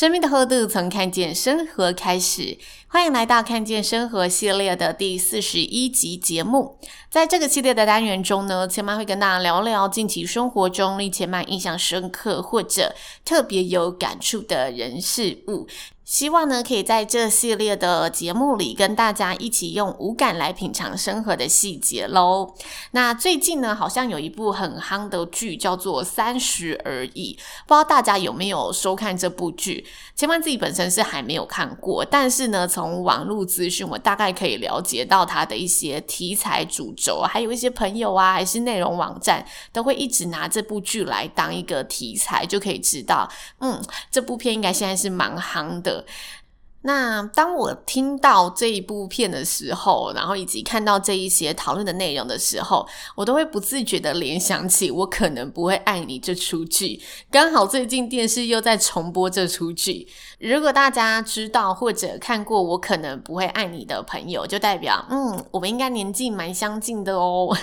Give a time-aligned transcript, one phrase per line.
[0.00, 2.56] 生命的厚度从看见生活开始，
[2.92, 6.76] 欢迎来到看见生活系列的第四十一集节目。
[7.08, 12.92] 在这个系列的单元中呢，千妈会跟大家聊聊近期生活中令千妈印象深刻或者
[13.24, 15.68] 特别有感触的人事物。
[16.04, 22.52] 希望呢，可以在这系列的节目里跟大家一起用五感来品尝生活的细节喽。
[22.90, 27.38] 那最近呢，好像有一部很夯的剧叫做《三十而已》，
[27.68, 29.86] 不知道大家有没有收看这部剧？
[30.16, 46.06] 千嫚自己本身是还没有看过，但是呢，从从网络资讯我大概可以了解到它的一些题材主轴，还有一些朋友啊，还是内容网站都会一直拿这部剧来当一个题材，就可以知道，嗯，这部片应该现在是蛮夯的。
[46.82, 57.00] 那当我听到这一部片的时候，然后以及看到这一些讨论的内容的时候，我都会不自觉的联想起《我可能不会爱你》这出剧。
[57.30, 60.08] 刚好最近电视又在重播这出剧。
[60.38, 67.54] 如果大家知道或者看过《我可能不会爱你》的朋友，就代表嗯，我们应该年纪蛮相近的哦。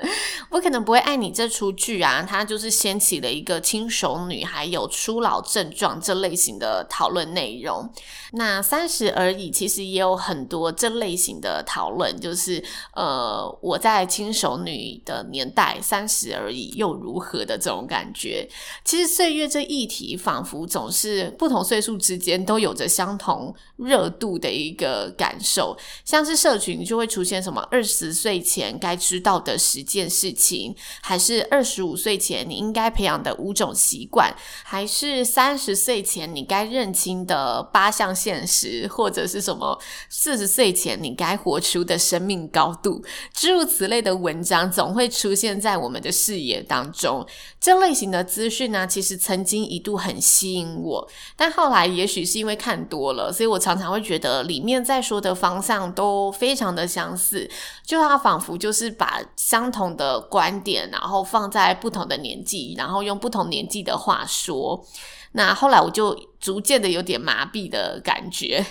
[0.50, 7.92] 我可能不会爱你这出剧啊，它就是掀起了一个轻熟女还有初老症状这类型的讨论内容。
[8.32, 12.62] 那三十而已，其实也有很多这类型的讨论，就是
[12.94, 18.48] 呃，我在轻熟女的年代三十而已又如何的这种感觉。
[18.84, 34.34] 其实岁月这议题，仿佛总是不同岁数之间都有着相同热度的一个感受，像是社群就会出现什么二十岁前该知道的时件事情，还是二十五岁前你应该培养的五种习惯，
[34.64, 39.78] 还是三十岁前你该认清的八项现实，或者是什么
[40.08, 47.26] 四十岁前你该活出的生命高度，诸如此类的文章总会出现在我们的视野当中。
[47.60, 57.48] 这类型的资讯呢，其实曾经一度很吸引我，但后来也许是因为看多了，所以我常常会觉得里面在说的方向都非常的相似，
[57.84, 64.84] 就它仿佛就是把相同同的观点，然后放在不同的年纪，然后用不同年纪的话说。
[65.32, 68.64] 那后来我就逐渐的有点麻痹的感觉。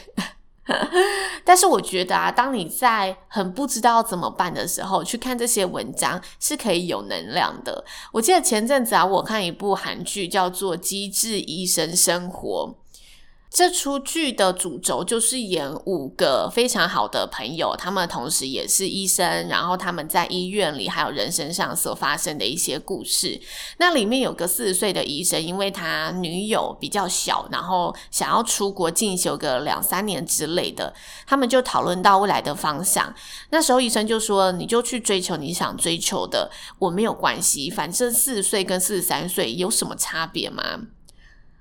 [1.45, 7.85] 但是我觉得啊，当你在很不知道怎么办的时候，去看这些文章是可以有能量的。
[8.11, 12.75] 我记得前阵子啊，我看一部韩剧叫做《机智医生生活》。
[13.49, 23.39] 这出剧的主轴就是演五个非常好的朋友，他们同时也是医生，然后他们在医院里还有人身上所发生的一些故事。
[23.77, 30.93] 那里面有个四十岁的医生，因为他女友比较小，然后想要出国进修个两三年之类的，
[31.25, 33.15] 他们就讨论到未来的方向。
[33.49, 40.81] 那时候医生就说：“你就去追求你想追求的，我没有关系，反正四十岁跟四十三岁有什么差别吗？”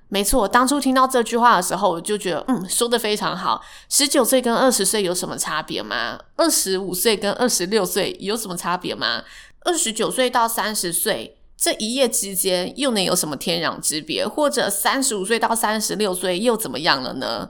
[0.09, 3.61] 没错，当初听到这句话的时候，我就觉得，嗯，说得非常好。
[3.89, 6.19] 十九岁跟二十岁有什么差别吗？
[6.37, 9.23] 二十五岁跟二十六岁有什么差别吗？
[9.65, 14.25] 二十九岁到三十岁这一夜之间又能有什么天壤之别？
[14.25, 17.49] 或者三十五岁到三十六岁又怎么样了呢？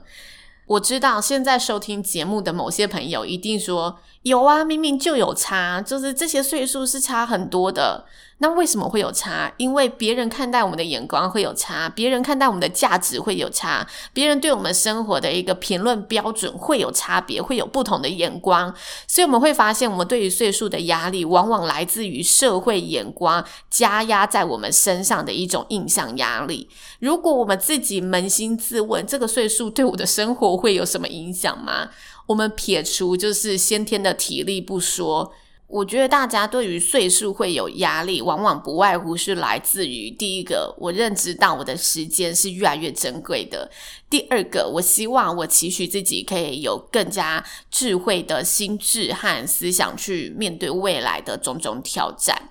[0.66, 8.04] 我知道现在收听节目的某些朋友一定说，有啊，明明就有差，就是这些岁数是差很多的。
[8.40, 9.52] 那为什么会有差？
[9.56, 18.72] 因为别人看待我们的眼光会有差，别人看待我们的价值会有差，别人对我们生活的一个评论标准会有差别，会有不同的眼光。
[19.08, 26.68] 所以我们会发现，我们对于岁数的压力，往往来自于社会眼光加压在我们身上的一种印象压力。
[27.00, 31.88] 如果我们自己扪心自问，这个岁数对我的生活会有什么影响吗？
[32.28, 35.32] 我们撇除就是先天的体力不说。
[35.66, 43.68] 我觉得大家对于岁数会有压力，往往不外乎是来自于第一个，我认知到我的时间是越来越珍贵的；
[44.08, 52.50] 第二个，我希望我期许自己可以有更加智慧的心智和思想去面对未来的种种挑战。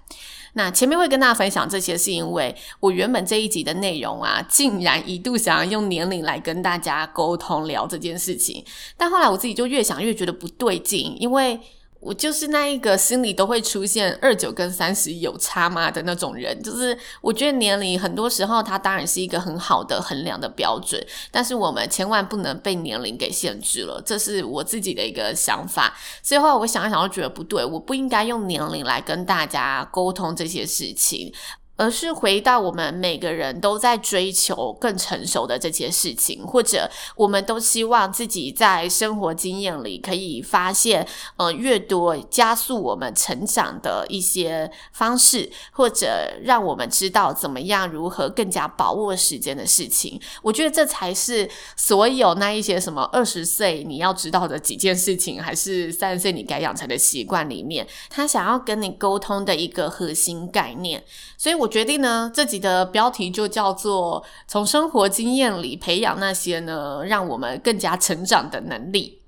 [0.58, 8.66] 那前面会跟大家分享这些，是因为我原本这一集的内容啊，竟然一度想要用年龄来跟大家沟通聊这件事情，
[8.98, 11.60] 但后来我自己就越想越觉得不对劲，因为。
[12.00, 25.98] 我就是那一个心里都会出现二九跟三十有差吗的那种人，就是我觉得年龄很多时候它当然是一个很好的衡量的标准，但是我们千万不能被年龄给限制了，这是我自己的一个想法。
[26.22, 31.34] 所以后来我想一想，我觉得不对，我不应该用年龄来跟大家沟通这些事情。
[31.78, 41.08] 而是回到我们每个人都在追求更成熟的这些事情，或者我们都希望自己在生活经验里可以发现，
[41.38, 50.20] 呃，越多加速我们成长的一些方式，或者让我们知道怎么样如何更加把握时间的事情。
[50.42, 61.04] 我觉得这才是所有那一些什么二十岁你要知道的几件事情，还是三十岁你该养成的习惯里面，他想要跟你沟通的一个核心概念。
[61.38, 61.67] 所以我。
[61.68, 69.22] 决定呢，这集的标题就叫做“从生活经验里培养那些呢，让我们更加成长的能力。”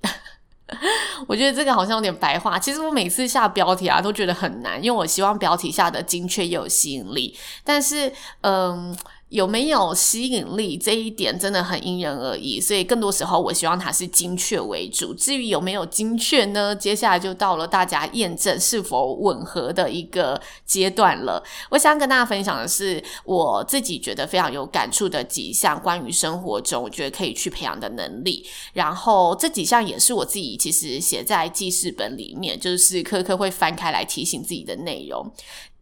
[1.26, 2.58] 我觉得这个好像有点白话。
[2.58, 7.36] 其实我每次下标题啊，都觉得很难，因为我希望标题下的精确又有吸引力。
[7.64, 8.96] 但是，嗯。
[9.30, 15.14] 有没有吸引力这一点真的很因人而异，所以更多时候我希望它是精确为主。
[15.14, 16.74] 至于有没有精确呢？
[16.74, 21.42] 接下来就到了大家验证是否吻合的一个阶段了。
[21.70, 28.44] 我想跟大家分享的是我自己觉得非常有感触的几项关于生活中我觉得可以去培养的能力。
[28.72, 35.32] 然后这几项也是我自己其实写在记事本里面，就是科科会翻开来提醒自己的内容。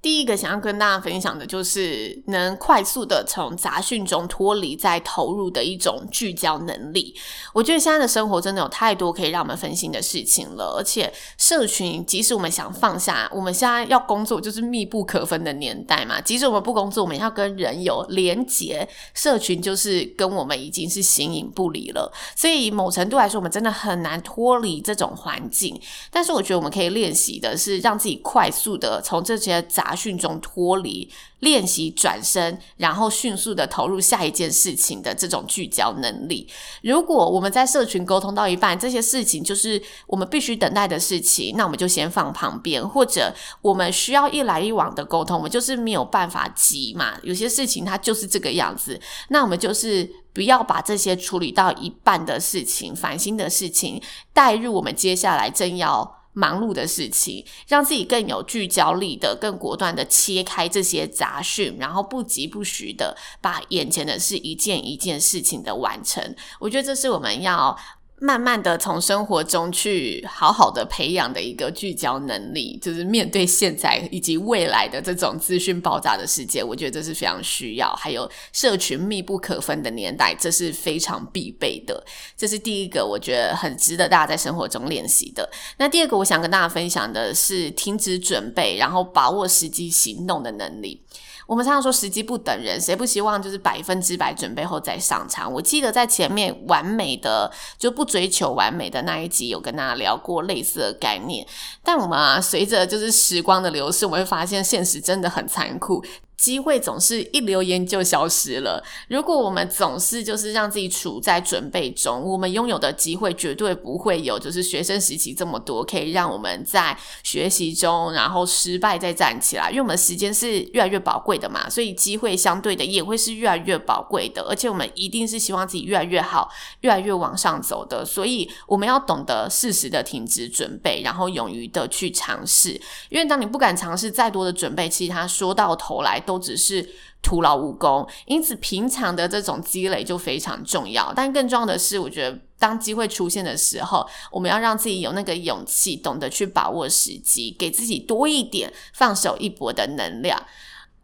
[0.01, 7.15] 第一个想要跟大家分享的就是能快速的从杂讯中脱离再投入的一种聚焦能力。
[7.53, 16.21] 我觉得现在的生活真的有太多可以让我们分心的事情了，而且社群即使我们想放下，我们现在要工作就是密不可分的年代嘛。
[16.21, 22.13] 即使我们不工作，我们要跟人有连结，社群就是跟我们已经是形影不离了。
[22.37, 25.79] 所以某程度来说，我们真的很难脱离这种环境。
[26.11, 36.47] 但是我觉得我们可以练习的是让自己快速的从这些杂杂讯中脱离，练习转身，然后迅速的投入下一件事情的这种聚焦能力。
[36.83, 47.15] 如果我们在社群沟通到一半，这些事情就是我们必须等待的事情，那我们就先放旁边；或者我们需要一来一往的沟通，我们就是没有办法急嘛。
[47.23, 49.01] 有些事情它就是这个样子，
[49.31, 54.03] 那我们就是不要把这些处理到一半的事情、烦心的事情
[54.35, 56.18] 带入我们接下来正要。
[56.33, 66.35] 忙碌的事情，让自己更有聚焦力的、更果断的切开这些杂讯，然后不疾不徐的把眼前的事一件一件事情的完成。
[66.59, 67.77] 我觉得这是我们要。
[68.21, 77.95] 慢慢的从生活中去好好的培养的一个聚焦能力，就是面对现在以及未来的这种资讯爆炸的世界，我觉得这是非常需要。
[77.95, 82.05] 还有社群密不可分的年代，这是非常必备的。
[82.37, 85.49] 这是第一个，我觉得很值得大家在生活中练习的。
[85.79, 91.03] 那第二个，我想跟大家分享的是停止准备，然后把握时机行动的能力。
[91.49, 95.51] 我们常常说时机不等人，谁不希望就是百分之百准备后再上场？
[95.51, 101.47] 我记得在前面完美的就不追求完美的那一集，有跟大家聊过类似的概念。
[101.83, 106.05] 但我们啊，随着就是时光的流逝，我会发现现实真的很残酷。
[106.39, 108.83] 机会总是一溜烟就消失了。
[109.09, 119.69] 如果我们总是就是让自己处在准备中，我们拥有的机会绝对不会有就是学生时期这么多，可以让我们在学习中然后失败再站起来。
[119.71, 124.43] 因为我们时间是越来越宝贵的嘛，所以机会相对的也会是越来越宝贵的。
[124.49, 126.49] 而且我们一定是希望自己越来越好，
[126.83, 128.05] 越来越往上走的。
[128.05, 132.81] 所以我们要懂得适时的停止准备，然后勇于的去尝试。
[133.09, 136.23] 因为当你不敢尝试再多的准备，其实它说到头来。
[136.29, 136.87] 都只是
[137.23, 141.11] 徒劳无功，因此平常的这种积累就非常重要。
[141.17, 150.39] 但更重要的是，我觉得当机会出现的时候，我们要让自己有那个勇气，懂得去把握时机，给自己多一点放手一搏的能量。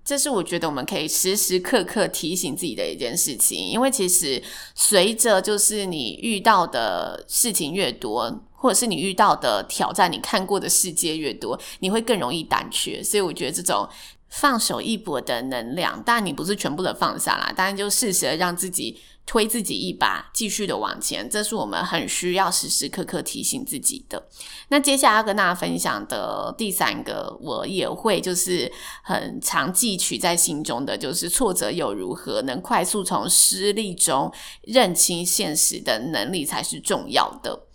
[0.04, 3.59] 这是我觉得我们可以时时刻刻提醒自己的一件事情。
[3.59, 4.43] 因为其实
[4.75, 13.02] 随着就是你遇到的事情越多，或者是你遇到的挑战，你看过的世界越多，你会更容易胆怯。
[13.02, 13.88] 所以我觉得这种。
[14.34, 24.26] 放手一搏的能量，当然你不是全部的放下啦，当然就适时的让自己推自己一把，继续的往前，这是我们很需要时时刻刻提醒自己的。
[24.68, 28.70] 那接下来要跟大家分享的第三个，我也会就是
[29.04, 37.66] 很常记取在心中的，就是挫折又如何，能快速从失利中认清现实的能力才是重要的。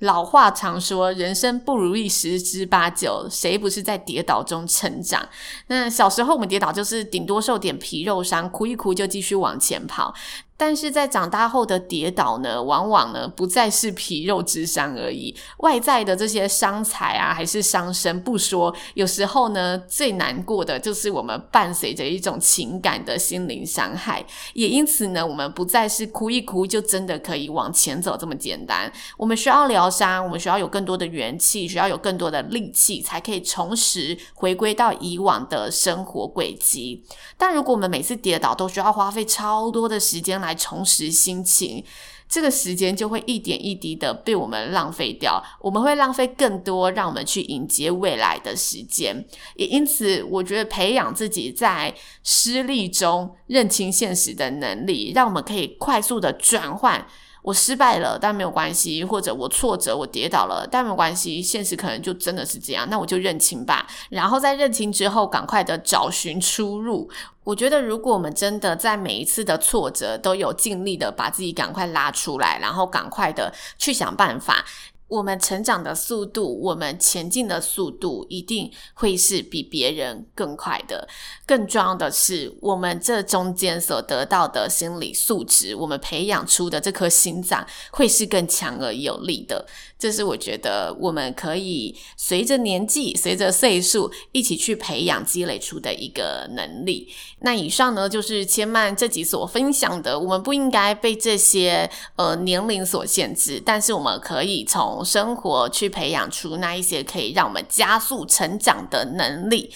[0.00, 5.28] 老话常说，人生不如意十之八九，谁不是在跌倒中成长？
[5.68, 10.14] 那小时候我们跌倒，就是顶多受点皮肉伤，哭一哭就继续往前跑。
[10.60, 37.02] 但是在长大后的跌倒呢，往往呢不再是皮肉之伤而已，外在的这些伤财啊，还是伤身不说，有时候呢最难过的就是我们伴随着一种情感的心灵伤害，也因此呢，我们不再是哭一哭就真的可以往前走这么简单，我们需要疗伤，我们需要有更多的元气，需要有更多的力气，才可以重拾回归到以往的生活轨迹。
[37.38, 40.49] 但如果我们每次跌倒都需要花费超多的时间来。
[40.54, 41.84] 重拾心情，
[42.28, 45.42] 这个时间就会一点一滴的被我们浪费掉。
[45.60, 49.24] 我们会浪费更多，让我们去迎接未来的时间。
[49.56, 57.06] 也因此，我觉得培养自己在失利中认清现实的能力，让我们可以快速的转换。
[57.42, 61.40] 我失败了，但没有关系；或者我挫折，我跌倒了，但没有关系。
[61.40, 63.86] 现实可能就真的是这样，那我就认清吧。
[64.10, 67.10] 然后在认清之后，赶快的找寻出路。
[67.42, 74.64] 我觉得，如果我们真的在每一次的挫折都有尽力的把自己赶快拉出来，然后赶快的去想办法。
[75.10, 81.08] 我们成长的速度，我们前进的速度，一定会是比别人更快的。
[81.44, 89.66] 更重要的是，我们这中间所得到的心理素质，我们培养出的这颗心脏，会是更强而有力的。
[89.98, 97.08] 这是我觉得我们可以随着年纪、随着岁数一起去培养、积累出的一个能力。
[97.40, 100.18] 那以上呢，就是千曼这集所分享的。
[100.18, 109.72] 我们不应该被这些呃年龄所限制，但是我们可以从生活去培养出那一些可以让我们加速成长的能力，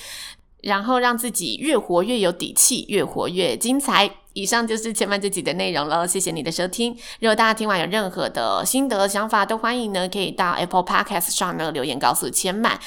[0.63, 4.11] 然后让自己越活越有底气，越活越精彩。
[4.33, 6.93] 以上就是千曼这集的内容了，谢谢你的收听。
[7.21, 12.81] 如果大家听完有任何的心得想法，都欢迎呢可以到 Apple Podcast 上呢留言告诉千曼。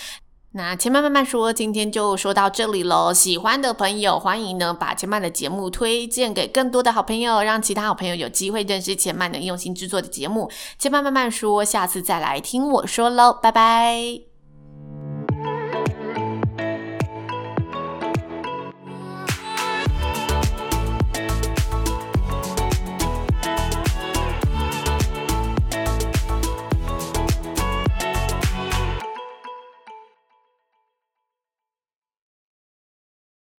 [0.57, 3.13] 那千曼慢慢说，今天就说到这里喽。
[3.13, 10.49] 喜欢的朋友欢迎呢把千曼的节目推荐给更多的好朋友，让其他好朋友有机会认识千曼的用心制作的节目。
[10.79, 14.36] 千曼慢慢说，下次再来听我说喽，拜拜。